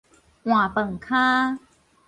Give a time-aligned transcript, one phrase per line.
[0.43, 1.59] 換飯坩